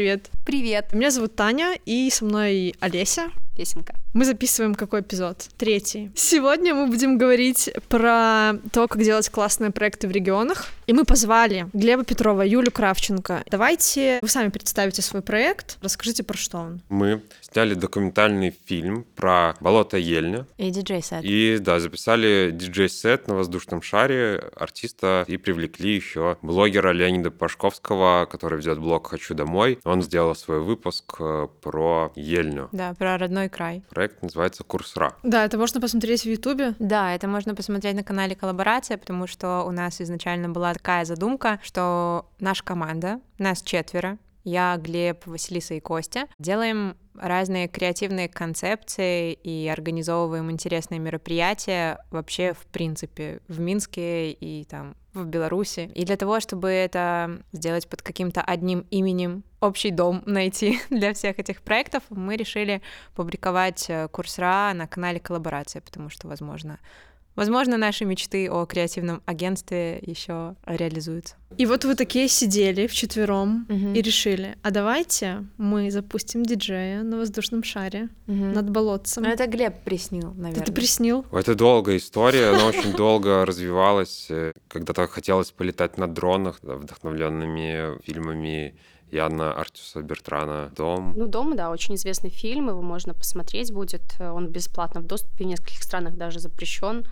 [0.00, 0.30] привет.
[0.46, 0.94] Привет.
[0.94, 3.24] Меня зовут Таня, и со мной Олеся.
[3.54, 3.94] Песенка.
[4.14, 5.36] Мы записываем какой эпизод?
[5.58, 6.10] Третий.
[6.14, 10.68] Сегодня мы будем говорить про то, как делать классные проекты в регионах.
[10.90, 13.44] И мы позвали Глеба Петрова, Юлю Кравченко.
[13.48, 16.82] Давайте вы сами представите свой проект, расскажите, про что он.
[16.88, 20.48] Мы сняли документальный фильм про болото Ельня.
[20.56, 21.20] И диджей-сет.
[21.22, 28.58] И, да, записали диджей-сет на воздушном шаре артиста и привлекли еще блогера Леонида Пашковского, который
[28.58, 29.78] ведет блог «Хочу домой».
[29.84, 32.68] Он сделал свой выпуск э, про Ельню.
[32.72, 33.84] Да, про родной край.
[33.90, 35.14] Проект называется «Курсра».
[35.22, 36.74] Да, это можно посмотреть в Ютубе.
[36.80, 41.60] Да, это можно посмотреть на канале «Коллаборация», потому что у нас изначально была такая задумка,
[41.62, 49.68] что наша команда, нас четверо, я, Глеб, Василиса и Костя, делаем разные креативные концепции и
[49.68, 55.90] организовываем интересные мероприятия вообще, в принципе, в Минске и там в Беларуси.
[55.94, 61.38] И для того, чтобы это сделать под каким-то одним именем, общий дом найти для всех
[61.38, 62.80] этих проектов, мы решили
[63.14, 66.78] публиковать э, курс РА на канале коллаборация, потому что, возможно,
[67.36, 71.36] Возможно, наши мечты о креативном агентстве еще реализуются.
[71.56, 73.94] И вот вы такие сидели вчетвером Мгм.
[73.94, 78.52] и решили, а давайте мы запустим диджея на воздушном шаре Мгм.
[78.52, 79.22] над болотцем.
[79.22, 80.62] Ну, это Глеб приснил, наверное.
[80.62, 81.24] Это приснил?
[81.32, 84.26] Это долгая история, она очень долго развивалась.
[84.30, 88.74] Э, Когда-то хотелось полетать на дронах, вдохновленными фильмами
[89.12, 91.12] Яна Артюса Бертрана «Дом».
[91.16, 94.02] Ну, «Дом», да, очень известный фильм, его можно посмотреть будет.
[94.20, 97.04] Он бесплатно в доступе, в нескольких странах даже запрещен.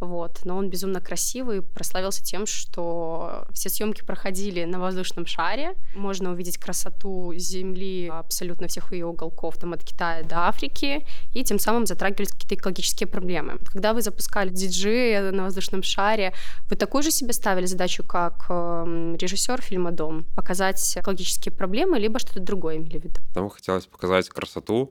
[0.00, 0.40] Вот.
[0.44, 5.74] Но он безумно красивый, прославился тем, что все съемки проходили на воздушном шаре.
[5.94, 11.58] Можно увидеть красоту Земли абсолютно всех ее уголков, там от Китая до Африки, и тем
[11.58, 13.58] самым затрагивались какие-то экологические проблемы.
[13.66, 16.32] Когда вы запускали диджея на воздушном шаре,
[16.68, 22.18] вы такую же себе ставили задачу, как э, режиссер фильма «Дом», показать экологические проблемы, либо
[22.18, 23.20] что-то другое имели в виду?
[23.34, 24.90] Нам хотелось показать красоту,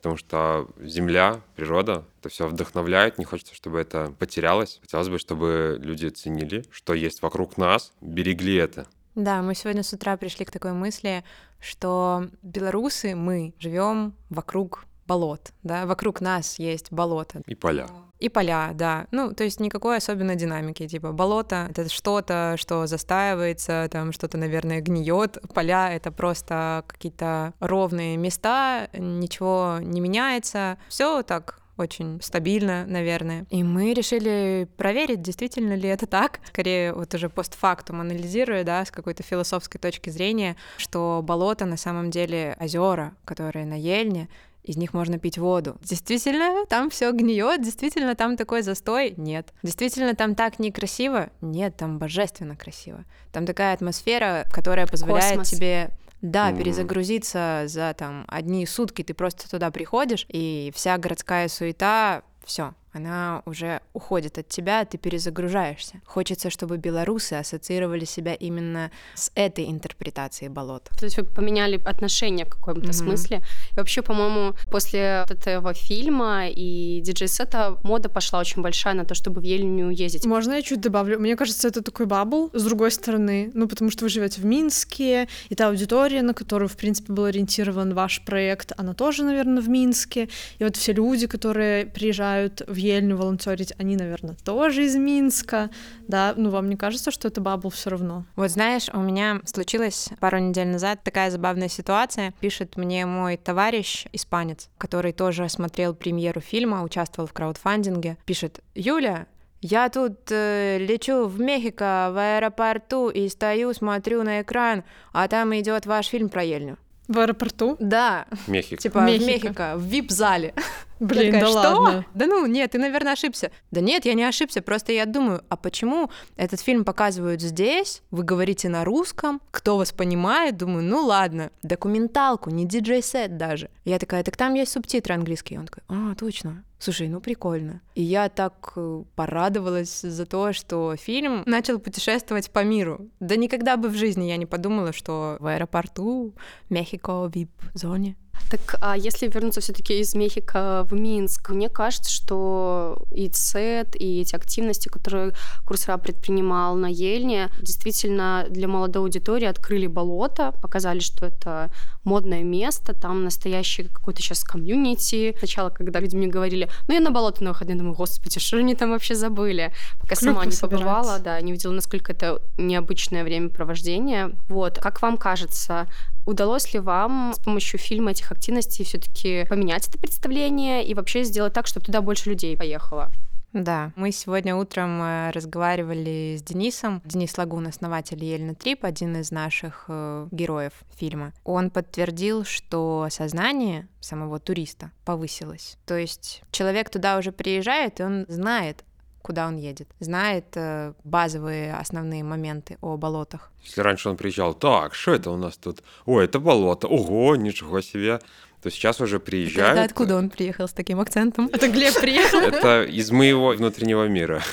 [0.00, 4.78] потому что земля, природа, это все вдохновляет, не хочется, чтобы это потерялось.
[4.80, 8.86] Хотелось бы, чтобы люди ценили, что есть вокруг нас, берегли это.
[9.14, 11.22] Да, мы сегодня с утра пришли к такой мысли,
[11.60, 17.42] что белорусы, мы живем вокруг болот, да, вокруг нас есть болото.
[17.48, 17.88] И поля.
[18.20, 19.06] И поля, да.
[19.10, 20.86] Ну, то есть никакой особенной динамики.
[20.86, 25.38] Типа болото— это что-то, что застаивается, там что-то, наверное, гниет.
[25.52, 30.78] Поля— это просто какие-то ровные места, ничего не меняется.
[30.88, 33.46] Все так очень стабильно, наверное.
[33.50, 36.40] И мы решили проверить, действительно ли это так.
[36.44, 42.10] Скорее, вот уже постфактум анализируя, да, с какой-то философской точки зрения, что болото на самом
[42.10, 44.28] деле озера, которые на Ельне,
[44.62, 45.78] из них можно пить воду.
[45.82, 49.14] Действительно, там все гниет, действительно, там такой застой?
[49.16, 49.52] Нет.
[49.62, 51.30] Действительно, там так некрасиво?
[51.40, 53.04] Нет, там божественно красиво.
[53.32, 55.50] Там такая атмосфера, которая позволяет Космос.
[55.50, 55.90] тебе
[56.22, 59.02] да, перезагрузиться за там одни сутки.
[59.02, 64.98] Ты просто туда приходишь, и вся городская суета, все, она уже уходит от тебя, ты
[64.98, 66.00] перезагружаешься.
[66.04, 70.90] Хочется, чтобы белорусы ассоциировали себя именно с этой интерпретацией болот.
[70.98, 72.92] То есть вы поменяли отношение в каком-то Мгм.
[72.92, 73.42] смысле.
[73.72, 79.40] И вообще, по-моему, после этого фильма и диджей-сета мода пошла очень большая на то, чтобы
[79.40, 80.26] в Ельню ездить.
[80.26, 81.18] Можно я чуть добавлю?
[81.18, 83.50] Мне кажется, это такой bubble с другой стороны.
[83.54, 87.24] Ну, потому что вы живете в Минске, и та аудитория, на которую, в принципе, был
[87.24, 90.28] ориентирован ваш проект, она тоже, наверное, в Минске.
[90.58, 95.70] И вот все люди, которые приезжают в Ельню волонтерить, они, наверное, тоже из Минска.
[96.08, 98.24] Да, ну вам не кажется, что это bubble все равно?
[98.36, 102.34] Вот знаешь, у меня случилась пару недель назад такая забавная ситуация.
[102.40, 108.16] Пишет мне мой товарищ, испанец, который тоже смотрел премьеру фильма, участвовал в краудфандинге.
[108.24, 109.26] Пишет, Юля,
[109.60, 115.54] я тут э, лечу в Мехико в аэропорту и стою, смотрю на экран, а там
[115.54, 116.78] идет ваш фильм про Ельню.
[117.08, 117.76] В аэропорту?
[117.80, 118.80] Да, Мехико.
[118.80, 119.24] типа Мехико.
[119.24, 120.54] в Мехико, в вип-зале.
[121.00, 121.80] Блин, Я да такая, что?
[121.80, 122.06] ладно.
[122.14, 123.50] Да ну, нет, ты, наверное, ошибся.
[123.70, 128.22] Да нет, я не ошибся, просто я думаю, а почему этот фильм показывают здесь, вы
[128.22, 133.70] говорите на русском, кто вас понимает, думаю, ну ладно, документалку, не диджей-сет даже.
[133.84, 135.60] Я такая, так там есть субтитры английские.
[135.60, 136.64] Он такой, а, точно.
[136.78, 137.82] Слушай, ну прикольно.
[137.94, 143.10] И я так э, порадовалась за то, что фильм начал путешествовать по миру.
[143.20, 146.34] Да никогда бы в жизни я не подумала, что в аэропорту
[146.70, 148.16] Мехико вип-зоне
[148.48, 154.20] Так, а если вернуться все-таки из Мехико в Минск, мне кажется, что и ЦЕТ, и
[154.20, 155.34] эти активности, которые
[155.64, 161.70] Курсра предпринимал на Ельне, действительно для молодой аудитории открыли болото, показали, что это
[162.04, 165.36] модное место, там настоящий какой-то сейчас комьюнити.
[165.38, 168.74] Сначала, когда люди мне говорили, ну я на болото на выходные, думаю, господи, что они
[168.74, 169.72] там вообще забыли?
[170.00, 170.84] Пока Клюквы сама не собирать.
[170.84, 174.32] побывала, да, не видела, насколько это необычное времяпровождение.
[174.48, 175.86] Вот, как вам кажется,
[176.26, 181.52] Удалось ли вам с помощью фильма этих активностей все-таки поменять это представление и вообще сделать
[181.52, 183.10] так, чтобы туда больше людей поехало?
[183.52, 187.02] Да, мы сегодня утром э, разговаривали с Денисом.
[187.04, 191.32] Денис Лагун, основатель Ельна Трип, один из наших э, героев фильма.
[191.42, 195.78] Он подтвердил, что сознание самого туриста повысилось.
[195.84, 198.84] То есть человек туда уже приезжает, и он знает,
[199.22, 203.50] куда он едет, знает э, базовые основные моменты о болотах.
[203.64, 205.82] Если раньше он приезжал, так, что это у нас тут?
[206.06, 208.20] Ой, это болото, ого, ничего себе
[208.62, 209.78] то сейчас уже приезжают...
[209.78, 211.48] Это откуда он приехал с таким акцентом?
[211.52, 212.40] Это Глеб приехал?
[212.40, 214.42] Это из моего внутреннего мира.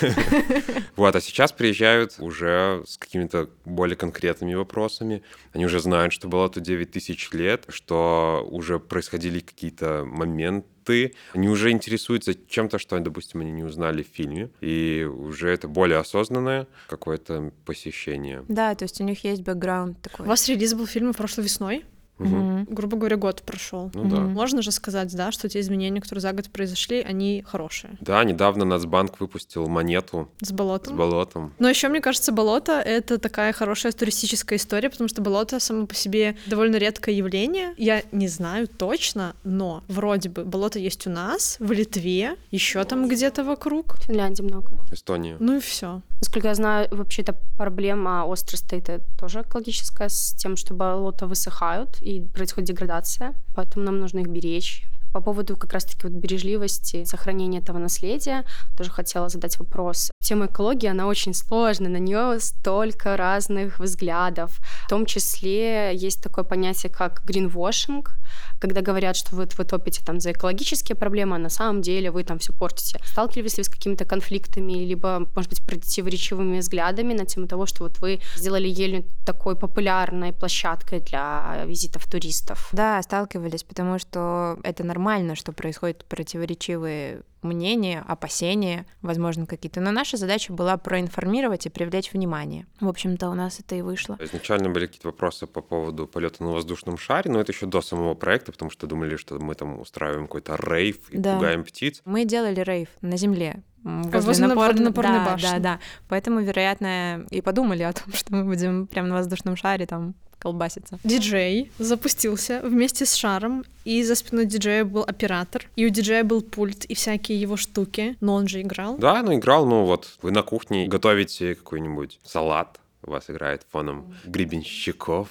[0.96, 5.22] Вот, а сейчас приезжают уже с какими-то более конкретными вопросами.
[5.52, 11.48] Они уже знают, что было тут 9 тысяч лет, что уже происходили какие-то моменты, они
[11.48, 16.66] уже интересуются чем-то, что, допустим, они не узнали в фильме, и уже это более осознанное
[16.88, 18.44] какое-то посещение.
[18.48, 20.26] Да, то есть у них есть бэкграунд такой.
[20.26, 21.84] У вас релиз был фильма прошлой весной?
[22.18, 22.66] Угу.
[22.68, 23.90] Грубо говоря, год прошел.
[23.94, 24.20] Ну, да.
[24.20, 27.96] Можно же сказать, да, что те изменения, которые за год произошли, они хорошие.
[28.00, 30.94] Да, недавно Нацбанк выпустил монету с болотом.
[30.94, 31.54] С болотом.
[31.58, 35.94] Но еще мне кажется, болото это такая хорошая туристическая история, потому что болото само по
[35.94, 37.74] себе довольно редкое явление.
[37.76, 43.08] Я не знаю точно, но вроде бы болото есть у нас, в Литве, еще там
[43.08, 43.94] где-то вокруг.
[43.94, 44.72] В Финляндии много.
[44.90, 45.36] Эстония.
[45.38, 46.02] Ну и все.
[46.20, 48.88] Насколько я знаю, вообще это проблема острова стоит
[49.18, 54.86] тоже экологическая с тем, что болота высыхают и происходит деградация, поэтому нам нужно их беречь.
[55.12, 58.44] По поводу как раз-таки вот бережливости, сохранения этого наследия,
[58.76, 60.10] тоже хотела задать вопрос.
[60.22, 64.58] Тема экологии, она очень сложная, на нее столько разных взглядов.
[64.84, 68.12] В том числе есть такое понятие, как гринвошинг,
[68.58, 72.24] когда говорят, что вы, вы топите там за экологические проблемы, а на самом деле вы
[72.24, 73.00] там все портите.
[73.04, 77.84] Сталкивались ли вы с какими-то конфликтами, либо, может быть, противоречивыми взглядами на тему того, что
[77.84, 82.68] вот вы сделали Ельню такой популярной площадкой для визитов туристов?
[82.72, 89.80] Да, сталкивались, потому что это нормально, что происходят противоречивые мнения, опасения, возможно, какие-то.
[89.80, 92.66] Но наша задача была проинформировать и привлечь внимание.
[92.80, 94.16] В общем-то, у нас это и вышло.
[94.20, 98.14] Изначально были какие-то вопросы по поводу полета на воздушном шаре, но это еще до самого
[98.14, 101.34] проекта, потому что думали, что мы там устраиваем какой-то рейв и да.
[101.34, 102.02] пугаем птиц.
[102.04, 104.74] Мы делали рейв на земле, возле, возле напор...
[104.74, 105.46] напорной да, башни.
[105.46, 105.80] Да, да.
[106.08, 110.98] Поэтому, вероятно, и подумали о том, что мы будем прямо на воздушном шаре там колбасится.
[111.04, 116.42] Диджей запустился вместе с шаром, и за спиной диджея был оператор, и у диджея был
[116.42, 118.96] пульт и всякие его штуки, но он же играл.
[118.98, 124.14] Да, ну играл, ну вот вы на кухне готовите какой-нибудь салат, у вас играет фоном
[124.24, 125.28] гребенщиков,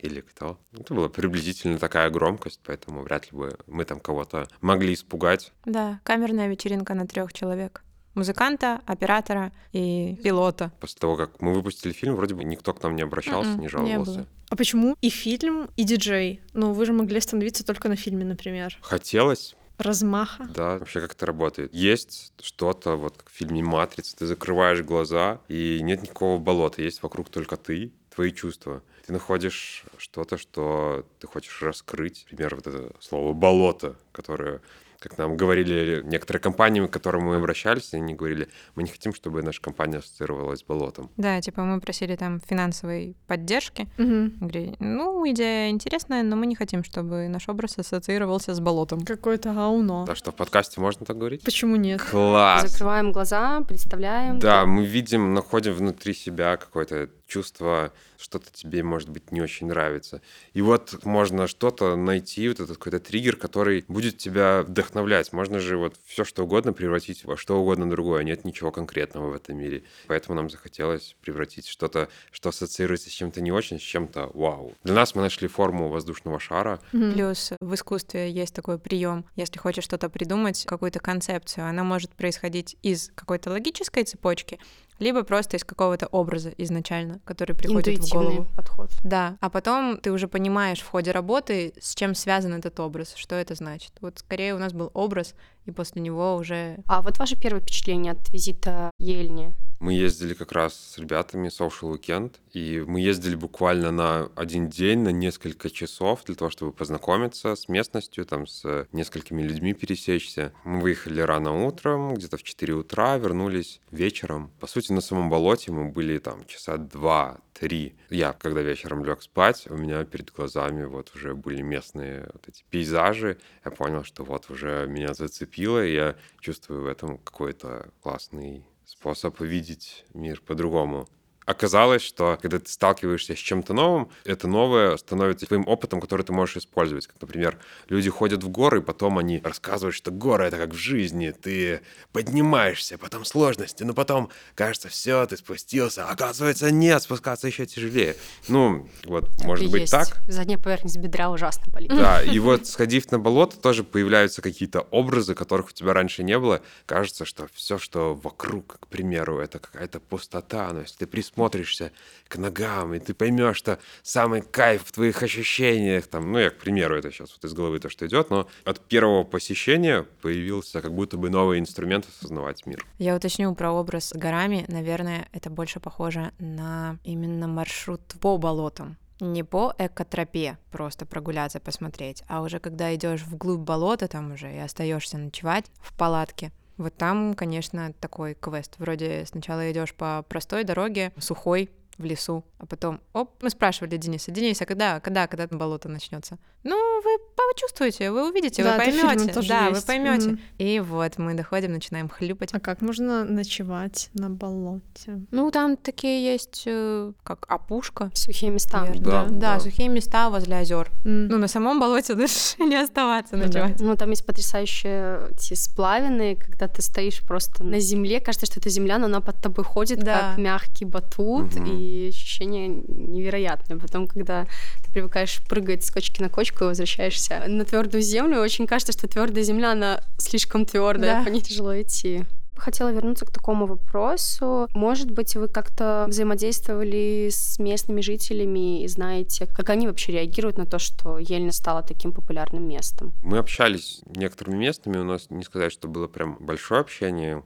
[0.00, 0.58] или кто.
[0.78, 5.52] Это была приблизительно такая громкость, поэтому вряд ли бы мы там кого-то могли испугать.
[5.64, 7.82] Да, камерная вечеринка на трех человек
[8.18, 10.72] музыканта, оператора и пилота.
[10.80, 13.68] После того, как мы выпустили фильм, вроде бы никто к нам не обращался, Mm-mm, не
[13.68, 14.20] жаловался.
[14.20, 16.40] Не а почему и фильм, и диджей?
[16.54, 18.78] Ну, вы же могли остановиться только на фильме, например.
[18.80, 20.48] Хотелось, размаха.
[20.54, 21.74] Да, вообще как это работает.
[21.74, 27.02] Есть что-то, вот как в фильме «Матрица», ты закрываешь глаза, и нет никакого болота, есть
[27.02, 28.82] вокруг только ты, твои чувства.
[29.06, 32.26] Ты находишь что-то, что ты хочешь раскрыть.
[32.30, 34.60] Например, вот это слово «болото», которое
[35.00, 39.42] как нам говорили некоторые компании, к которым мы обращались, они говорили, мы не хотим, чтобы
[39.42, 41.10] наша компания ассоциировалась с болотом.
[41.16, 43.88] Да, типа мы просили там финансовой поддержки.
[43.98, 44.40] Угу.
[44.40, 49.02] Говорили, ну, идея интересная, но мы не хотим, чтобы наш образ ассоциировался с болотом.
[49.02, 50.04] Какое-то гауно.
[50.06, 51.42] Да, что в подкасте можно так говорить?
[51.44, 52.02] Почему нет?
[52.02, 52.68] Класс!
[52.68, 54.38] Закрываем глаза, представляем.
[54.38, 60.20] Да, мы видим, находим внутри себя какое-то чувство, что-то тебе, может быть, не очень нравится.
[60.54, 65.32] И вот можно что-то найти, вот этот какой-то триггер, который будет тебя вдохновлять.
[65.32, 68.24] Можно же вот все что угодно превратить во что угодно другое.
[68.24, 69.84] Нет ничего конкретного в этом мире.
[70.06, 74.74] Поэтому нам захотелось превратить что-то, что ассоциируется с чем-то не очень, с чем-то вау.
[74.82, 76.80] Для нас мы нашли форму воздушного шара.
[76.92, 77.12] Mm-hmm.
[77.12, 79.24] Плюс в искусстве есть такой прием.
[79.36, 84.58] Если хочешь что-то придумать, какую-то концепцию, она может происходить из какой-то логической цепочки,
[84.98, 88.46] либо просто из какого-то образа изначально, который приходит в голову.
[88.56, 88.90] подход.
[89.04, 93.34] Да, а потом ты уже понимаешь в ходе работы, с чем связан этот образ, что
[93.36, 93.92] это значит.
[94.00, 95.34] Вот скорее у нас был образ,
[95.68, 96.78] и после него уже...
[96.86, 99.54] А вот ваше первое впечатление от визита Ельни?
[99.80, 105.00] Мы ездили как раз с ребятами Social Weekend, и мы ездили буквально на один день,
[105.00, 110.52] на несколько часов для того, чтобы познакомиться с местностью, там с несколькими людьми пересечься.
[110.64, 114.50] Мы выехали рано утром, где-то в 4 утра, вернулись вечером.
[114.58, 117.96] По сути, на самом болоте мы были там часа два, три.
[118.10, 122.64] Я, когда вечером лег спать, у меня перед глазами вот уже были местные вот эти
[122.70, 123.38] пейзажи.
[123.64, 129.40] Я понял, что вот уже меня зацепило, и я чувствую в этом какой-то классный способ
[129.40, 131.08] видеть мир по-другому.
[131.48, 136.30] Оказалось, что когда ты сталкиваешься с чем-то новым, это новое становится твоим опытом, который ты
[136.30, 137.06] можешь использовать.
[137.06, 137.56] Как, например,
[137.88, 141.30] люди ходят в горы, и потом они рассказывают, что горы— это как в жизни.
[141.30, 141.80] Ты
[142.12, 146.06] поднимаешься, потом сложности, но потом кажется, все, ты спустился.
[146.06, 148.14] Оказывается, нет, спускаться еще тяжелее.
[148.48, 149.92] Ну, вот, Так может быть, есть.
[149.92, 150.18] так.
[150.28, 151.88] Задняя поверхность бедра ужасно болит.
[151.88, 156.38] Да, и вот сходив на болото, тоже появляются какие-то образы, которых у тебя раньше не
[156.38, 156.60] было.
[156.84, 160.70] Кажется, что все, что вокруг, к примеру, это какая-то пустота.
[160.74, 161.06] Но если ты
[161.38, 161.92] присмотришься
[162.26, 166.58] к ногам, и ты поймешь, что самый кайф в твоих ощущениях, там, ну, я, к
[166.58, 170.92] примеру, это сейчас вот из головы то, что идет, но от первого посещения появился как
[170.92, 172.84] будто бы новый инструмент осознавать мир.
[172.98, 174.64] Я уточню про образ с горами.
[174.68, 178.96] Наверное, это больше похоже на именно маршрут по болотам.
[179.20, 184.58] Не по экотропе просто прогуляться, посмотреть, а уже когда идешь вглубь болота, там уже и
[184.58, 186.52] остаешься ночевать в палатке.
[186.78, 188.76] Вот там, конечно, такой квест.
[188.78, 194.30] Вроде сначала идешь по простой дороге, сухой, в лесу, а потом, оп, мы спрашивали Дениса,
[194.30, 195.88] Денис, а когда, когда, когда почувствуете?
[195.88, 196.38] начнется?
[196.64, 199.80] Ну, вы почувствуете, вы увидите, Да, вы поймете, да, есть.
[199.80, 200.28] вы поймете.
[200.30, 200.40] Мгм.
[200.58, 202.50] И вот мы доходим, начинаем хлюпать.
[202.52, 205.20] А как можно ночевать на болоте?
[205.30, 208.10] Ну, там такие есть, э, как опушка.
[208.14, 208.80] Сухие места.
[208.80, 209.04] наверное.
[209.04, 209.60] Да, да, да.
[209.60, 210.90] сухие места возле озер.
[211.04, 211.28] М.
[211.28, 213.46] Ну, на самом болоте лучше не оставаться Ну да.
[213.48, 213.80] ночевать.
[213.80, 218.68] Ну, там есть потрясающие эти сплавины, когда ты стоишь просто на земле, кажется, что это
[218.70, 220.30] земля, но она под тобой ходит, Да.
[220.30, 221.64] как мягкий батут, Мгм.
[221.66, 223.78] и ощущение невероятное.
[223.78, 224.46] Потом, когда
[224.84, 229.08] ты привыкаешь прыгать с кочки на кочку и возвращаешься на твердую землю, очень кажется, что
[229.08, 231.24] твердая земля, она слишком твердая, Да.
[231.24, 232.24] по ней тяжело идти.
[232.56, 234.66] Хотела вернуться к такому вопросу.
[234.74, 240.66] Может быть, вы как-то взаимодействовали с местными жителями и знаете, как они вообще реагируют на
[240.66, 243.12] то, что Ельня стала таким популярным местом?
[243.22, 247.42] Мы общались с некоторыми местными, у нас не сказать, что было прям большое общение,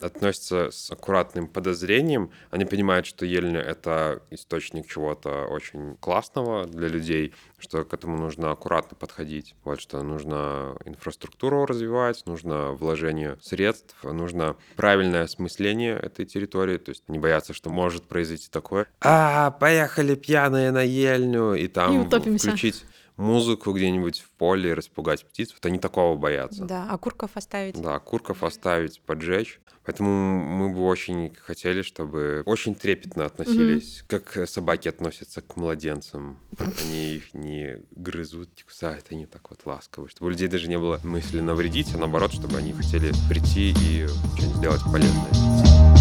[0.00, 2.30] относятся с аккуратным подозрением.
[2.50, 8.50] Они понимают, что Ельня— это источник чего-то очень классного для людей, что к этому нужно
[8.50, 9.54] аккуратно подходить.
[9.64, 17.08] Вот что нужно инфраструктуру развивать, нужно вложение средств, нужно правильное осмысление этой территории, то есть
[17.08, 18.86] не бояться, что может произойти такое.
[19.00, 22.48] А, поехали пьяные на Ельню, и там И утопимся.
[22.48, 22.84] включить
[23.16, 25.52] музыку где-нибудь в поле распугать птиц.
[25.52, 26.64] Вот они такого боятся.
[26.64, 27.80] Да, окурков оставить.
[27.80, 29.60] Да, курков оставить, поджечь.
[29.84, 36.40] Поэтому мы бы очень хотели, чтобы очень трепетно относились, как собаки относятся к младенцам.
[36.58, 40.08] Они их не грызут, не кусают, они так вот ласковы.
[40.08, 44.08] Чтобы у людей даже не было мысли навредить, а наоборот, чтобы они хотели прийти и
[44.08, 45.95] что-нибудь сделать полезное.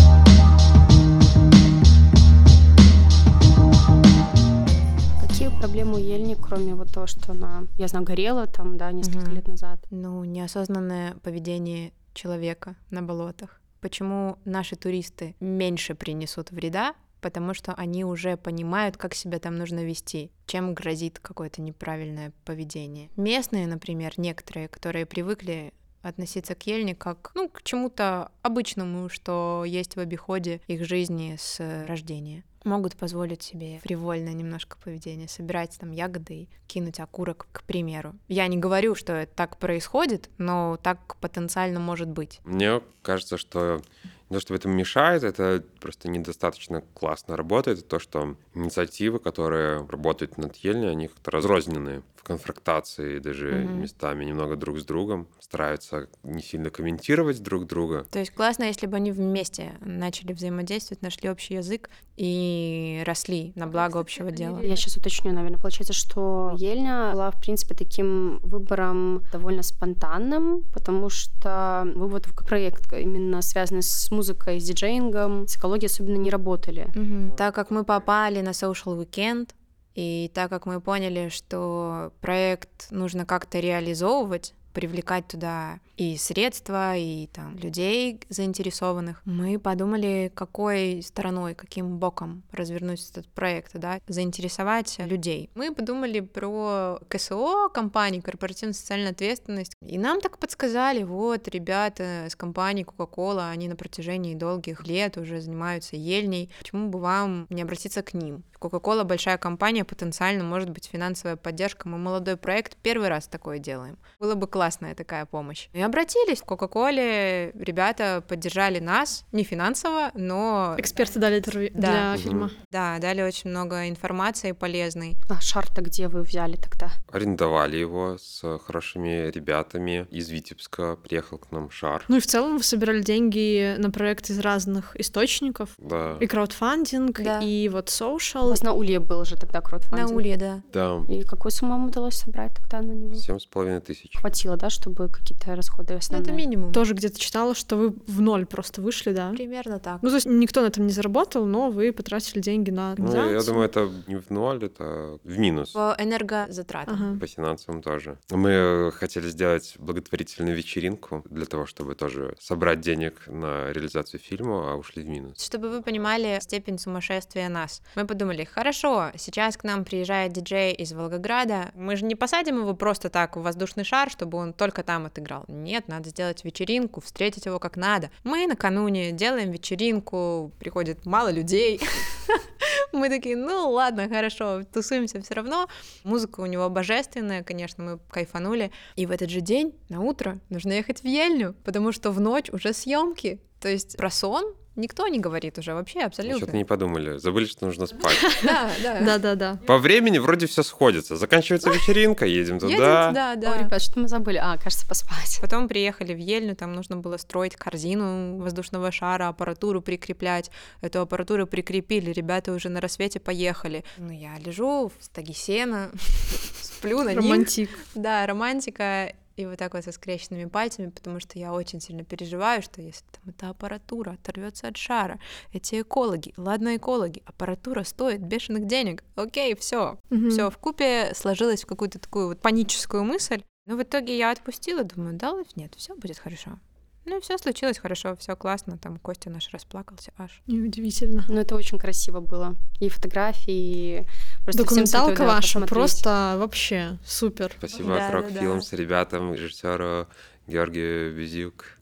[5.66, 9.26] Какие проблемы у Ельни, кроме вот того, что она, я знаю, горела там, да, несколько
[9.26, 9.36] Мгм.
[9.36, 9.84] лет назад?
[9.90, 13.60] Ну, неосознанное поведение человека на болотах.
[13.82, 16.94] Почему наши туристы меньше принесут вреда?
[17.20, 23.10] Потому что они уже понимают, как себя там нужно вести, чем грозит какое-то неправильное поведение.
[23.16, 29.96] Местные, например, некоторые, которые привыкли относиться к ельне как ну, к чему-то обычному, что есть
[29.96, 32.44] в обиходе их жизни с рождения.
[32.66, 38.16] Могут позволить себе фривольное немножко поведение, собирать там ягоды и кинуть окурок, к примеру.
[38.28, 42.42] Я не говорю, что это так происходит, но так потенциально может быть.
[42.44, 43.82] Мне кажется, что
[44.30, 47.80] то, что этому мешает, это просто недостаточно классно работает.
[47.80, 53.82] Это то, что инициативы, которые работают над Ельней, они как-то разрозненные в конфронтации даже Мгм.
[53.82, 58.06] местами немного друг с другом, стараются не сильно комментировать друг друга.
[58.12, 63.68] То есть классно, если бы они вместе начали взаимодействовать, нашли общий язык и росли на
[63.68, 64.60] благо общего дела.
[64.62, 65.60] Я сейчас уточню, наверное.
[65.60, 72.48] Получается, что Ельня была, в принципе, таким выбором довольно спонтанным, потому что вы вот как
[72.48, 76.92] проект, именно связанный с музыкой, с диджеингом, с экологией особенно не работали.
[76.96, 77.36] Мгм.
[77.36, 79.50] Так как мы попали на Social Weekend,
[79.96, 87.28] и так как мы поняли, что проект нужно как-то реализовывать, привлекать туда и средства, и
[87.28, 95.50] там людей заинтересованных, мы подумали, какой стороной, каким боком развернуть этот проект, да, заинтересовать людей.
[95.56, 102.36] Мы подумали про КСО, компании, корпоративную социальную ответственность, и нам так подсказали, вот, ребята с
[102.36, 108.02] компании Coca-Cola, они на протяжении долгих лет уже занимаются ельней, почему бы вам не обратиться
[108.02, 108.44] к ним?
[108.66, 111.88] Кока-кола большая компания, потенциально может быть финансовая поддержка.
[111.88, 114.00] Мы молодой проект, первый раз такое делаем.
[114.20, 115.68] Было бы классная такая помощь.
[115.74, 120.74] И обратились к Кока-коле, ребята поддержали нас, не финансово, но...
[120.80, 122.16] Эксперты дали интервью Да.
[122.16, 122.50] для фильма.
[122.72, 125.16] Да, дали очень много информации полезной.
[125.30, 126.90] А шар-то где вы взяли тогда?
[127.12, 130.96] Арендовали его с хорошими ребятами из Витебска.
[130.96, 132.04] Приехал к нам Шар.
[132.08, 135.70] Ну и в целом вы собирали деньги на проект из разных источников.
[135.78, 136.18] Да.
[136.20, 137.40] И краудфандинг, Да.
[137.44, 138.55] и вот social.
[138.56, 140.10] Вас на Улье был же тогда краудфандинг.
[140.10, 140.62] На Улье, да.
[140.74, 141.04] Да.
[141.14, 143.14] И какую сумму вам удалось собрать тогда на него?
[143.16, 144.18] Семь с половиной тысяч.
[144.18, 146.24] Хватило, да, чтобы какие-то расходы Ну, основные?
[146.24, 146.72] это минимум.
[146.72, 149.32] Тоже где-то читала, что вы в ноль просто вышли, да?
[149.32, 150.02] Примерно так.
[150.02, 153.44] Ну, то есть никто на этом не заработал, но вы потратили деньги на Ну, я
[153.44, 155.72] думаю, это не в ноль, это в минус.
[155.72, 156.96] По энергозатратам.
[156.96, 157.20] Ага.
[157.20, 158.18] По финансовым тоже.
[158.32, 164.76] Мы хотели сделать благотворительную вечеринку для того, чтобы тоже собрать денег на реализацию фильма, а
[164.76, 165.44] ушли в минус.
[165.44, 167.82] Чтобы вы понимали степень сумасшествия нас.
[167.96, 172.74] Мы подумали, хорошо, сейчас к нам приезжает диджей из Волгограда, мы же не посадим его
[172.74, 175.46] просто так в воздушный шар, чтобы он только там отыграл.
[175.48, 178.10] Нет, надо сделать вечеринку, встретить его как надо.
[178.24, 181.80] Мы накануне делаем вечеринку, приходит мало людей.
[182.92, 185.68] Мы такие, ну ладно, хорошо, тусуемся все равно.
[186.04, 188.72] Музыка у него божественная, конечно, мы кайфанули.
[188.96, 192.50] И в этот же день, на утро, нужно ехать в Ельню, потому что в ночь
[192.50, 193.42] уже съемки.
[193.60, 196.38] То есть про сон никто не говорит уже вообще абсолютно.
[196.38, 197.18] Что-то не подумали.
[197.18, 198.16] Забыли, что нужно спать.
[198.44, 199.02] Да, да.
[199.02, 199.60] Да-да-да.
[199.66, 201.16] По времени вроде все сходится.
[201.16, 203.12] Заканчивается вечеринка, едем Едем, туда.
[203.12, 203.58] да, да.
[203.58, 204.38] ребят, что мы забыли?
[204.38, 205.40] А, кажется, поспать.
[205.42, 210.52] Потом приехали в Ельню, там нужно было строить корзину воздушного шара, аппаратуру прикреплять.
[210.82, 213.84] Эту аппаратуру прикрепили, ребята уже на рассвете поехали.
[213.98, 215.92] Ну, я лежу в стоге сена,
[216.62, 217.18] сплю на них.
[217.18, 217.70] Романтик.
[217.96, 219.14] Да, романтика.
[219.36, 223.04] И вот так вот со скрещенными пальцами, потому что я очень сильно переживаю, что если
[223.12, 225.20] там эта аппаратура оторвется от шара,
[225.52, 229.04] эти экологи, ладно, экологи, аппаратура стоит бешеных денег.
[229.16, 230.00] Окей, все.
[230.10, 230.30] Мгм.
[230.30, 233.44] Все в купе сложилось в какую-то такую вот паническую мысль.
[233.66, 236.60] Но в итоге я отпустила, думаю, да, нет, все будет хорошо.
[237.06, 238.78] Ну и все случилось хорошо, все классно.
[238.78, 240.42] Там Костя наш расплакался аж.
[240.48, 241.24] Неудивительно.
[241.30, 242.56] Ну, это очень красиво было.
[242.80, 244.08] И фотографии, и
[244.44, 247.54] просто Документалка ваша просто вообще супер.
[247.58, 248.42] Спасибо Да, от да, Rock да.
[248.42, 250.08] Films, ребятам, режиссеру
[250.48, 251.78] Георгию Безюк,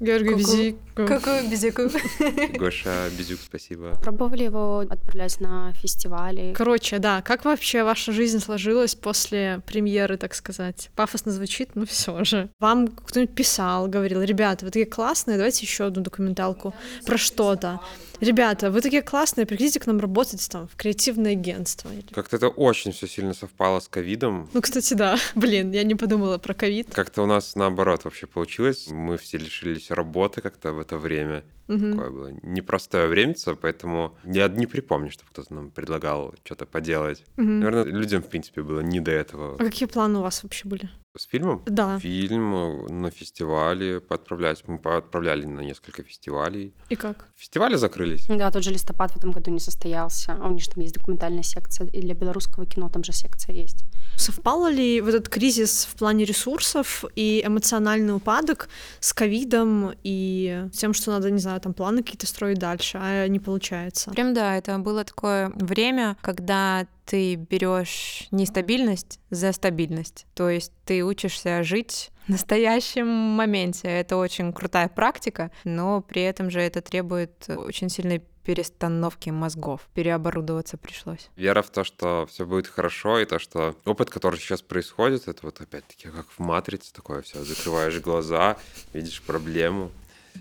[0.00, 0.38] Георгий Ку-ку.
[0.38, 0.76] Визик.
[0.94, 1.82] Какую безяку.
[2.58, 3.94] Гоша Безюк, спасибо.
[4.00, 6.52] Пробовали его отправлять на фестивали?
[6.54, 10.90] Короче, да, как вообще ваша жизнь сложилась после премьеры, так сказать?
[10.94, 12.48] Пафосно звучит, но все же.
[12.60, 17.80] Вам кто-нибудь писал, говорил, ребята, вы такие классные, давайте еще одну документалку про что-то.
[18.20, 21.90] Ребята, вы такие классные, приходите к нам работать там в креативное агентство.
[22.12, 24.50] Как-то это очень все сильно совпало с ковидом.
[24.52, 25.18] Ну, кстати, да.
[25.34, 26.88] Блин, я не подумала про ковид.
[26.92, 28.88] Как-то у нас наоборот вообще получилось.
[28.90, 31.44] Мы все лишились работы как-то в это время.
[31.68, 31.92] Мгм.
[31.92, 37.24] Такое было непростое время, поэтому я не припомню, чтобы кто-то нам предлагал что-то поделать.
[37.36, 37.60] Мгм.
[37.60, 39.54] Наверное, людям, в принципе, было не до этого.
[39.54, 40.90] А какие планы у вас вообще были?
[41.16, 41.62] С фильмом?
[41.66, 41.98] Да.
[41.98, 44.62] Фильм э, на фестивале поотправлять.
[44.68, 46.74] Мы поотправляли на несколько фестивалей.
[46.90, 47.26] И как?
[47.34, 48.26] Фестивали закрылись.
[48.28, 50.38] Да, тот же листопад в этом году не состоялся.
[50.40, 53.54] А у них же там есть документальная секция, и для белорусского кино там же секция
[53.54, 53.84] есть.
[54.16, 58.68] Совпало ли вот этот кризис в плане ресурсов и эмоциональный упадок
[59.00, 63.38] с ковидом и тем, что надо, не знаю, там планы какие-то строить дальше, а не
[63.38, 64.10] получается?
[64.10, 70.26] Прям да, это было такое время, когда ты берешь нестабильность за стабильность.
[70.34, 73.88] То есть ты учишься жить в настоящем моменте.
[73.88, 79.86] Это очень крутая практика, но при этом же это требует очень сильной перестановки мозгов.
[79.92, 81.28] Переоборудоваться пришлось.
[81.36, 85.40] Вера в то, что все будет хорошо, и то, что опыт, который сейчас происходит, это
[85.42, 87.44] вот опять-таки как в матрице такое все.
[87.44, 88.56] Закрываешь глаза,
[88.94, 89.90] видишь проблему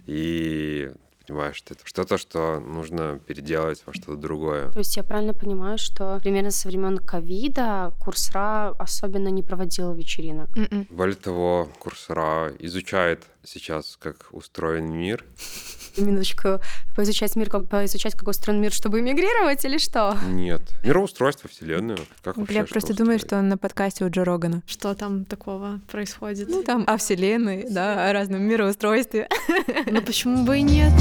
[0.06, 0.92] и
[1.28, 4.72] понимаешь, что это что-то, что нужно переделать во что-то другое.
[4.72, 10.50] То есть я правильно понимаю, что примерно со времен ковида Курсра особенно не проводила вечеринок.
[10.58, 10.88] М-м.
[10.90, 15.26] Более того, курсора изучает сейчас, как устроен мир.
[15.98, 16.60] Минуточку,
[16.96, 20.18] поизучать мир, как поизучать, как устроен мир, чтобы эмигрировать или что?
[20.28, 20.62] Нет.
[20.84, 22.00] Мироустройство, Вселенную.
[22.24, 24.62] Как вообще, Я что просто думаю, что он на подкасте у Джо Рогана.
[24.68, 26.50] Что там такого происходит?
[26.50, 29.28] Ну, там о Вселенной, да, о разном мироустройстве.
[29.90, 30.92] Ну почему бы и нет?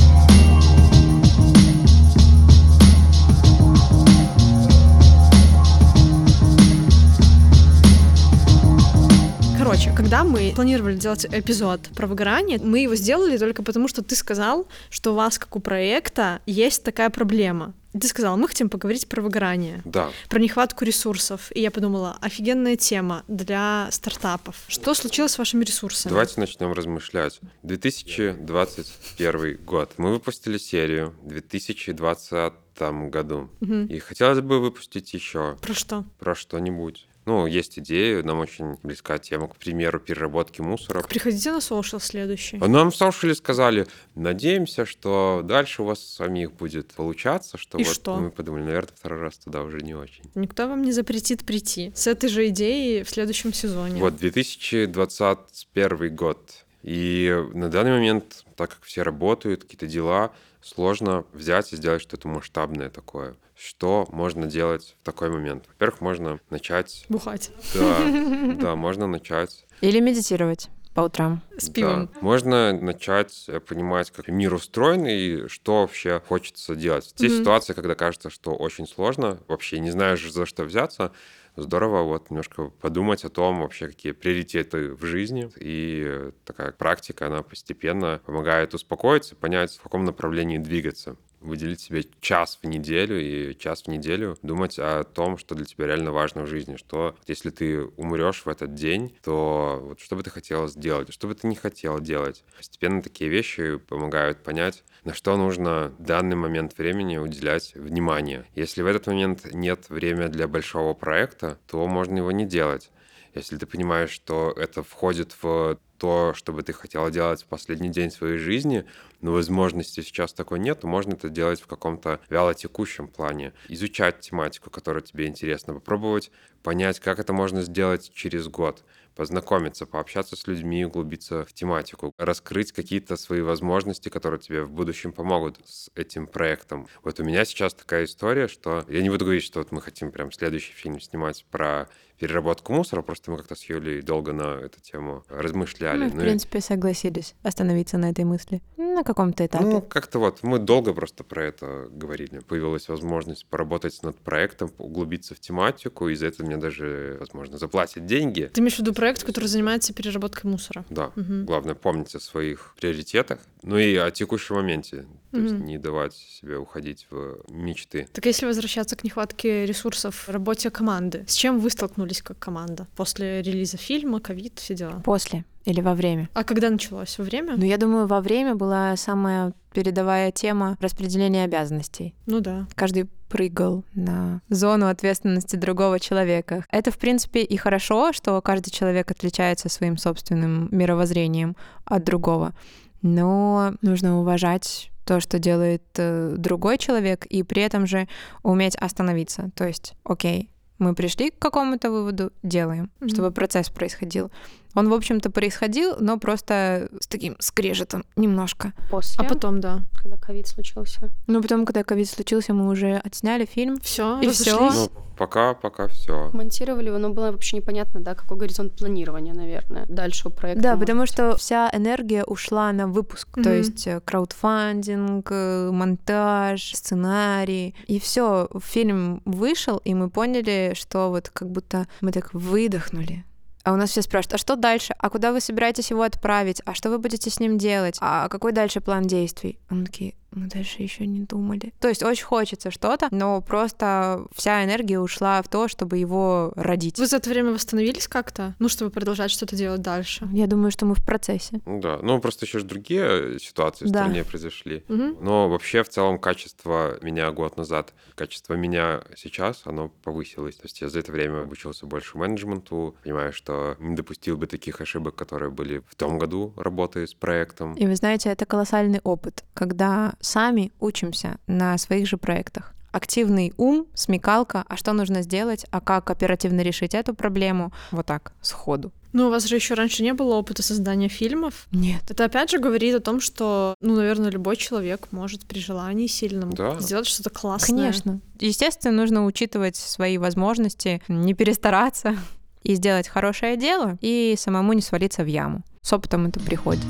[9.59, 14.14] Короче, когда мы планировали делать эпизод про выгорание, мы его сделали только потому, что ты
[14.14, 17.74] сказал, что у вас, как у проекта, есть такая проблема.
[18.00, 20.11] Ты сказал, мы хотим поговорить про выгорание, Да.
[20.28, 21.50] про нехватку ресурсов.
[21.54, 24.56] И я подумала, офигенная тема для стартапов.
[24.68, 26.11] Что случилось с вашими ресурсами?
[26.11, 27.40] Давайте начнем размышлять.
[27.62, 29.92] 2021 год.
[29.96, 31.14] Мы выпустили серию.
[31.24, 33.48] 2020 2019 году.
[33.61, 33.87] Мгм.
[33.87, 36.04] И хотелось бы выпустить еще Про что?
[36.18, 37.06] про что-нибудь.
[37.26, 41.02] Ну, есть идеи, нам очень близка тема, к примеру, переработки мусора.
[41.02, 42.58] Приходите на соушал следующий.
[42.60, 47.84] А нам в Саушиле сказали, надеемся, что дальше у вас самих будет получаться, что И
[47.84, 48.16] вот что?
[48.16, 50.22] мы подумали, наверное, второй раз туда уже не очень.
[50.36, 54.00] Никто вам не запретит прийти с этой же идеей в следующем сезоне.
[54.00, 56.64] Вот 2021 год.
[56.84, 60.30] И на данный момент, так как все работают, какие-то дела,
[60.62, 63.34] сложно взять и сделать что-то масштабное такое.
[63.56, 65.64] Что можно делать в такой момент?
[65.68, 67.06] Во-первых, можно начать...
[67.08, 71.42] Бухать Да, да, можно начать Или медитировать по утрам.
[71.58, 72.06] с пивом.
[72.12, 72.20] Да.
[72.20, 77.06] Можно начать э, понимать, как мир устроен и что вообще хочется делать.
[77.06, 77.36] В те Мгм.
[77.38, 81.12] ситуации, когда кажется, что очень сложно, вообще не знаешь, за что взяться,
[81.54, 85.50] здорово вот немножко подумать о том, вообще какие приоритеты в жизни.
[85.56, 91.16] И такая практика, она постепенно помогает успокоиться, понять, в каком направлении двигаться
[91.46, 95.87] выделить себе час в неделю и час в неделю думать о том, что для тебя
[95.87, 100.22] реально важно в жизни, что если ты умрешь в этот день, то вот что бы
[100.22, 102.44] ты хотела сделать, что бы ты не хотела делать.
[102.56, 108.44] Постепенно такие вещи помогают понять, на что нужно в данный момент времени уделять внимание.
[108.54, 112.90] Если в этот момент нет времени для большого проекта, то можно его не делать.
[113.35, 117.88] Если ты понимаешь, что это входит в то, что бы ты хотела делать в последний
[117.88, 118.85] день своей жизни,
[119.20, 123.52] но возможности сейчас такой нет, можно это делать в каком-то вялотекущем плане.
[123.68, 126.30] Изучать тематику, которая тебе интересна, попробовать
[126.62, 128.82] понять, как это можно сделать через год,
[129.14, 135.12] познакомиться, пообщаться с людьми, углубиться в тематику, раскрыть какие-то свои возможности, которые тебе в будущем
[135.12, 136.88] помогут с этим проектом.
[137.04, 140.11] Вот у меня сейчас такая история, что я не буду говорить, что вот мы хотим
[140.11, 144.80] прям следующий фильм снимать про переработку мусора, просто мы как-то с Юлей долго на эту
[144.80, 145.86] тему размышляли.
[145.94, 148.61] Мы, в Ну и- принципе, согласились остановиться на этой мысли.
[148.77, 149.64] На каком-то этапе.
[149.64, 152.38] Ну, как-то вот мы долго просто про это говорили.
[152.40, 158.07] Появилась возможность поработать над проектом, углубиться в тематику, и за это мне даже, возможно, заплатят
[158.07, 158.51] деньги.
[158.53, 160.85] Ты имеешь в виду проект, который занимается переработкой мусора?
[160.90, 161.12] Да.
[161.14, 161.44] Мгм.
[161.44, 165.05] Главное помнить о своих приоритетах, ну и о текущем моменте.
[165.33, 165.64] То есть Мгм.
[165.66, 168.09] не давать себе уходить в мечты.
[168.12, 172.87] Так если возвращаться к нехватке ресурсов в работе команды, с чем вы столкнулись как команда
[172.96, 175.03] после релиза фильма, ковид, все дела?
[175.05, 176.29] После или во время.
[176.33, 177.18] А когда началось?
[177.18, 177.57] Во время?
[177.57, 182.14] Ну, я думаю, во время была самая передовая тема распределения обязанностей.
[182.24, 182.66] Ну да.
[182.74, 186.64] Каждый прыгал на зону ответственности другого человека.
[186.70, 192.55] Это, в принципе, и хорошо, что каждый человек отличается своим собственным мировоззрением от другого.
[193.02, 198.09] Но нужно уважать то, что делает э, другой человек, и при этом же
[198.42, 199.50] уметь остановиться.
[199.55, 203.09] То есть, окей, мы пришли к какому-то выводу, делаем, Мгм.
[203.11, 204.31] чтобы процесс происходил.
[204.76, 208.72] Он, в общем-то, происходил, но просто с таким скрежетом немножко.
[208.90, 209.80] После, А потом, да.
[210.00, 211.10] когда ковид случился.
[211.26, 213.80] Ну, потом, когда ковид случился, мы уже отсняли фильм.
[213.80, 214.70] Все, И всё.
[214.70, 216.30] Ну, пока, пока все.
[216.32, 220.62] Монтировали его, но было вообще непонятно, да, какой горизонт планирования, наверное, дальше у проекта.
[220.62, 221.10] Да, потому быть.
[221.10, 223.52] что вся энергия ушла на выпуск, то Мгм.
[223.58, 228.48] есть э, краудфандинг, э, монтаж, сценарий, и все.
[228.62, 233.24] Фильм вышел, и мы поняли, что вот как будто мы так выдохнули.
[233.66, 234.94] А у нас все спрашивают, а что дальше?
[234.96, 236.62] А куда вы собираетесь его отправить?
[236.66, 237.96] А что вы будете с ним делать?
[238.00, 239.59] А какой дальше план действий?
[239.70, 241.72] Мы такие, мы дальше еще не думали.
[241.81, 246.99] То есть очень хочется что-то, но просто вся энергия ушла в то, чтобы его родить.
[246.99, 248.55] Вы за это время восстановились как-то?
[248.59, 250.29] Ну, чтобы продолжать что-то делать дальше.
[250.33, 251.61] Я думаю, что мы в процессе.
[251.66, 254.01] Ну да, ну просто еще же другие ситуации в Да.
[254.01, 254.85] стране произошли.
[254.88, 255.16] Мгм.
[255.20, 260.57] Но вообще в целом качество меня год назад, качество меня сейчас, оно повысилось.
[260.57, 264.81] То есть я за это время обучился больше менеджменту, понимаю, что не допустил бы таких
[264.81, 267.75] ошибок, которые были в том году работы с проектом.
[267.75, 272.72] И вы знаете, это колоссальный опыт, когда сами учимся на своих же проектах.
[272.92, 278.32] Активный ум, смекалка, а что нужно сделать, а как оперативно решить эту проблему, вот так,
[278.40, 278.90] сходу.
[279.12, 281.66] Ну, у вас же еще раньше не было опыта создания фильмов.
[281.72, 282.02] Нет.
[282.10, 286.52] Это опять же говорит о том, что, ну, наверное, любой человек может при желании сильном
[286.52, 286.78] Да.
[286.80, 287.78] сделать что-то классное.
[287.78, 288.20] Конечно.
[288.40, 292.16] Естественно, нужно учитывать свои возможности, не перестараться
[292.62, 295.62] и сделать хорошее дело, и самому не свалиться в яму.
[295.82, 296.84] С опытом это приходит.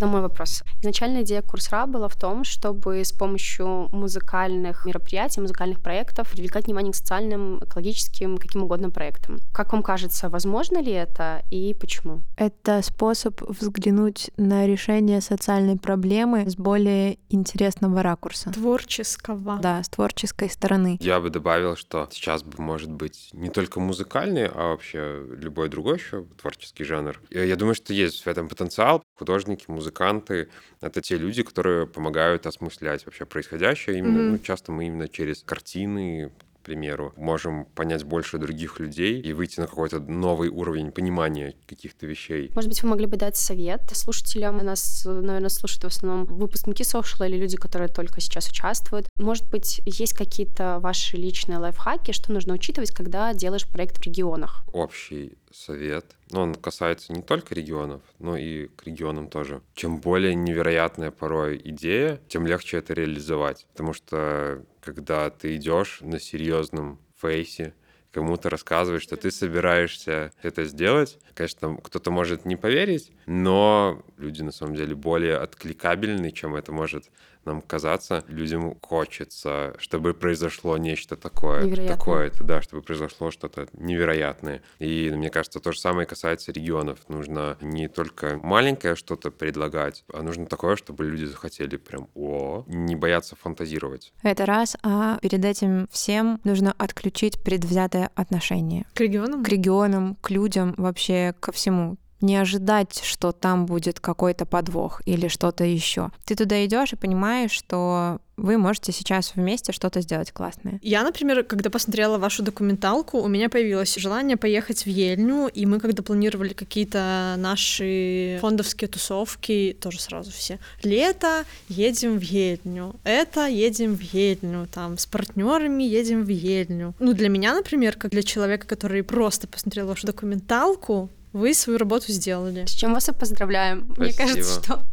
[0.00, 0.62] Тогда мой вопрос.
[0.80, 6.92] Изначально идея Курсра была в том, чтобы с помощью музыкальных мероприятий, музыкальных проектов привлекать внимание
[6.92, 9.40] к социальным, экологическим, каким угодно проектам.
[9.52, 12.22] Как вам кажется, возможно ли это и почему?
[12.38, 18.52] Это способ взглянуть на решение социальной проблемы с более интересного ракурса.
[18.52, 19.58] Творческого.
[19.60, 20.96] Да, с творческой стороны.
[21.02, 25.98] Я бы добавил, что сейчас бы может быть не только музыкальный, а вообще любой другой
[25.98, 27.20] еще творческий жанр.
[27.28, 29.02] Я я думаю, что есть в этом потенциал.
[29.18, 30.48] Художники, музыканты, музыканты—
[30.80, 33.98] это те люди, которые помогают осмыслять вообще происходящее.
[33.98, 34.30] Именно, Мгм.
[34.32, 36.30] ну, часто мы именно через картины,
[36.62, 42.06] к примеру, можем понять больше других людей и выйти на какой-то новый уровень понимания каких-то
[42.06, 42.50] вещей.
[42.54, 44.58] Может быть, вы могли бы дать совет слушателям?
[44.58, 49.06] Нас, наверное, слушают в основном выпускники соушала или люди, которые только сейчас участвуют.
[49.18, 54.62] Может быть, есть какие-то ваши личные лайфхаки, что нужно учитывать, когда делаешь проект в регионах?
[54.72, 59.62] Общий совет, но он касается не только регионов, но и к регионам тоже.
[59.74, 63.66] Чем более невероятная порой идея, тем легче это реализовать.
[63.72, 67.74] Потому что когда ты идешь на серьезном фейсе,
[68.12, 71.18] кому-то рассказываешь, что ты собираешься это сделать.
[71.34, 77.10] Конечно, кто-то может не поверить, но люди на самом деле более откликабельны, чем это может
[77.44, 78.24] нам казаться.
[78.28, 81.86] Людям хочется, чтобы произошло нечто такое.
[81.86, 84.62] Такое-то, да, чтобы произошло что-то невероятное.
[84.78, 86.98] И мне кажется, то же самое касается регионов.
[87.08, 92.96] Нужно не только маленькое что-то предлагать, а нужно такое, чтобы люди захотели прям о, не
[92.96, 94.12] бояться фантазировать.
[94.22, 99.44] Это раз, а перед этим всем нужно отключить предвзятое отношение К регионам?
[99.44, 101.96] к регионам, к людям, вообще ко всему.
[102.20, 106.10] Не ожидать, что там будет какой-то подвох или что-то еще.
[106.24, 110.78] Ты туда идешь и понимаешь, что вы можете сейчас вместе что-то сделать классное.
[110.82, 115.78] Я, например, когда посмотрела вашу документалку, у меня появилось желание поехать в Ельню, и мы,
[115.78, 123.94] когда планировали какие-то наши фондовские тусовки, тоже сразу все, лето, едем в Ельню, это, едем
[123.94, 126.94] в Ельню, там, с партнерами едем в Ельню.
[126.98, 132.12] Ну, для меня, например, как для человека, который просто посмотрел вашу документалку, вы свою работу
[132.12, 132.66] сделали.
[132.66, 133.92] С чем вас и поздравляем.
[133.96, 134.16] Мне Спасибо.
[134.16, 134.84] кажется, что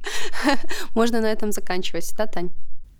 [0.96, 2.14] можно на этом заканчивать.
[2.18, 2.52] Да, Тань?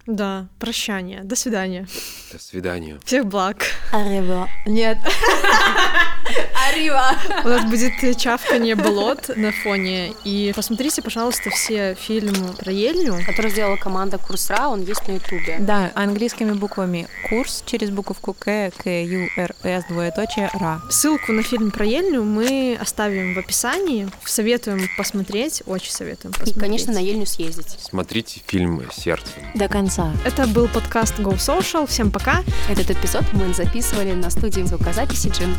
[0.08, 1.86] Да, прощание, до свидания.
[2.32, 2.98] До свидания.
[3.04, 3.58] Всех благ.
[3.92, 4.48] Арива.
[4.66, 4.98] Нет.
[6.70, 7.12] Арива.
[7.44, 10.14] У нас будет чавканье болот на фоне.
[10.24, 13.20] И посмотрите, пожалуйста, все фильмы про Ельню.
[13.26, 15.58] Который сделала команда Курсра, он есть на Ютубе.
[15.60, 20.82] Да, английскими буквами курс через буковку К, К, Ю, Р, С, двоеточие, Ра.
[20.90, 24.10] Ссылку на фильм про Ельню мы оставим в описании.
[24.26, 26.60] Советуем посмотреть, очень советуем И, посмотреть.
[26.62, 27.78] конечно, на Ельню съездить.
[27.82, 29.32] Смотрите фильм «Сердце».
[29.56, 29.97] До конца.
[30.26, 31.88] Это был подкаст Go Social.
[31.88, 32.44] Всем пока.
[32.70, 35.56] Этот эпизод мы записывали на студии звукозаписи Джин.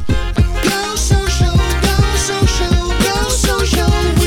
[0.64, 4.17] Go social, go social, go social.